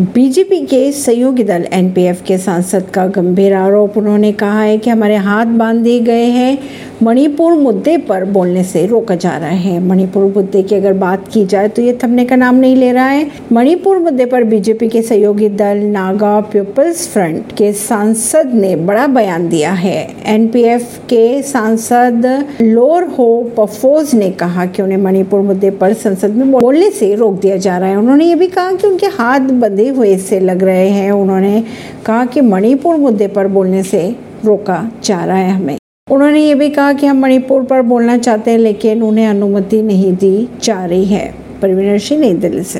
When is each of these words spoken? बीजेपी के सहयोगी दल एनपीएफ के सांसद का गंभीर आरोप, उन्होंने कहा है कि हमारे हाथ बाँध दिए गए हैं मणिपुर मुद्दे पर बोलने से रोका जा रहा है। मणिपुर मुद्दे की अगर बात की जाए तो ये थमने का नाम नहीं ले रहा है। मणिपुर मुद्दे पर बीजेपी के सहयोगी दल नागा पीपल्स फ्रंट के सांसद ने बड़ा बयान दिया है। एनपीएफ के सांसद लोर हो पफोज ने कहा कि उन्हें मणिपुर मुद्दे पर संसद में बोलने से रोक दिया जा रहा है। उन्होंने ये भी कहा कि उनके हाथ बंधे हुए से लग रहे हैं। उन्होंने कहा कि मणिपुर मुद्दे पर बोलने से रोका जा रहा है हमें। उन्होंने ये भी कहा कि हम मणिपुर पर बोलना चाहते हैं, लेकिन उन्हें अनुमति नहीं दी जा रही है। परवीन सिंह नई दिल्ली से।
बीजेपी 0.00 0.60
के 0.66 0.90
सहयोगी 0.92 1.44
दल 1.44 1.66
एनपीएफ 1.72 2.22
के 2.26 2.36
सांसद 2.38 2.90
का 2.94 3.06
गंभीर 3.06 3.54
आरोप, 3.54 3.96
उन्होंने 3.96 4.32
कहा 4.32 4.60
है 4.62 4.76
कि 4.78 4.90
हमारे 4.90 5.16
हाथ 5.16 5.46
बाँध 5.46 5.82
दिए 5.82 6.00
गए 6.00 6.24
हैं 6.24 6.58
मणिपुर 7.02 7.52
मुद्दे 7.52 7.96
पर 7.98 8.24
बोलने 8.24 8.62
से 8.64 8.84
रोका 8.86 9.14
जा 9.14 9.36
रहा 9.38 9.48
है। 9.48 9.78
मणिपुर 9.80 10.24
मुद्दे 10.36 10.62
की 10.62 10.74
अगर 10.74 10.92
बात 10.92 11.28
की 11.32 11.44
जाए 11.46 11.68
तो 11.68 11.82
ये 11.82 11.96
थमने 12.04 12.24
का 12.24 12.36
नाम 12.36 12.54
नहीं 12.54 12.76
ले 12.76 12.90
रहा 12.92 13.06
है। 13.06 13.30
मणिपुर 13.52 13.98
मुद्दे 13.98 14.26
पर 14.26 14.44
बीजेपी 14.44 14.88
के 14.88 15.02
सहयोगी 15.02 15.48
दल 15.48 15.78
नागा 15.86 16.40
पीपल्स 16.52 17.06
फ्रंट 17.08 17.52
के 17.52 17.72
सांसद 17.72 18.50
ने 18.54 18.74
बड़ा 18.76 19.06
बयान 19.06 19.48
दिया 19.48 19.72
है। 19.72 19.96
एनपीएफ 20.26 20.98
के 21.04 21.42
सांसद 21.42 22.26
लोर 22.62 23.04
हो 23.08 23.28
पफोज 23.58 24.14
ने 24.14 24.30
कहा 24.32 24.66
कि 24.66 24.82
उन्हें 24.82 24.98
मणिपुर 24.98 25.40
मुद्दे 25.42 25.70
पर 25.70 25.92
संसद 25.94 26.36
में 26.36 26.50
बोलने 26.52 26.90
से 26.90 27.14
रोक 27.14 27.40
दिया 27.40 27.56
जा 27.56 27.78
रहा 27.78 27.88
है। 27.88 27.96
उन्होंने 27.96 28.24
ये 28.24 28.34
भी 28.34 28.48
कहा 28.48 28.72
कि 28.72 28.86
उनके 28.86 29.06
हाथ 29.18 29.50
बंधे 29.60 29.88
हुए 29.88 30.16
से 30.18 30.40
लग 30.40 30.64
रहे 30.64 30.88
हैं। 30.88 31.10
उन्होंने 31.12 31.62
कहा 32.06 32.24
कि 32.24 32.40
मणिपुर 32.40 32.96
मुद्दे 32.96 33.28
पर 33.28 33.46
बोलने 33.48 33.82
से 33.82 34.08
रोका 34.44 34.88
जा 35.04 35.24
रहा 35.24 35.36
है 35.36 35.50
हमें। 35.50 35.76
उन्होंने 36.10 36.40
ये 36.40 36.54
भी 36.54 36.70
कहा 36.70 36.92
कि 36.92 37.06
हम 37.06 37.18
मणिपुर 37.18 37.62
पर 37.62 37.82
बोलना 37.82 38.18
चाहते 38.18 38.50
हैं, 38.50 38.58
लेकिन 38.58 39.02
उन्हें 39.02 39.26
अनुमति 39.26 39.82
नहीं 39.82 40.12
दी 40.12 40.48
जा 40.62 40.84
रही 40.84 41.04
है। 41.04 41.34
परवीन 41.62 41.98
सिंह 41.98 42.20
नई 42.20 42.34
दिल्ली 42.34 42.62
से। 42.62 42.76